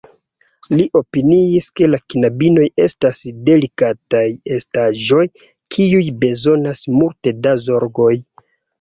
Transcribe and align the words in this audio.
Li 0.77 0.85
opiniis, 0.99 1.67
ke 1.79 1.89
la 1.95 1.99
knabinoj 2.13 2.65
estas 2.87 3.21
delikataj 3.51 4.25
estaĵoj, 4.59 5.23
kiuj 5.77 6.05
bezonas 6.27 6.87
multe 7.01 7.39
da 7.47 7.59
zorgoj. 7.71 8.15